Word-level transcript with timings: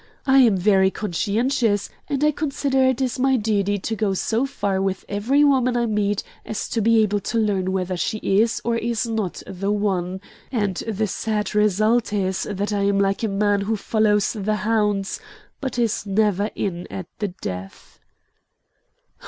I 0.25 0.39
am 0.39 0.57
very 0.57 0.89
conscientious, 0.89 1.91
and 2.09 2.23
I 2.23 2.31
consider 2.31 2.79
that 2.79 2.89
it 2.89 3.01
is 3.01 3.19
my 3.19 3.37
duty 3.37 3.77
to 3.77 3.95
go 3.95 4.15
so 4.15 4.47
far 4.47 4.81
with 4.81 5.05
every 5.07 5.43
woman 5.43 5.77
I 5.77 5.85
meet 5.85 6.23
as 6.43 6.67
to 6.69 6.81
be 6.81 7.03
able 7.03 7.19
to 7.19 7.37
learn 7.37 7.71
whether 7.71 7.95
she 7.95 8.17
is 8.17 8.59
or 8.65 8.75
is 8.77 9.05
not 9.05 9.43
the 9.45 9.71
one, 9.71 10.19
and 10.51 10.75
the 10.87 11.05
sad 11.05 11.53
result 11.53 12.11
is 12.11 12.47
that 12.49 12.73
I 12.73 12.81
am 12.81 12.99
like 12.99 13.21
a 13.21 13.27
man 13.27 13.61
who 13.61 13.75
follows 13.75 14.33
the 14.33 14.55
hounds 14.55 15.19
but 15.59 15.77
is 15.77 16.03
never 16.07 16.49
in 16.55 16.87
at 16.89 17.05
the 17.19 17.27
death." 17.27 17.99